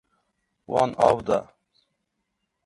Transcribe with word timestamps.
Wan 0.71 0.91
av 1.09 1.19
da. 1.27 1.39